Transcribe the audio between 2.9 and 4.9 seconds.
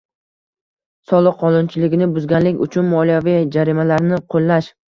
moliyaviy jarimalarni qo‘llash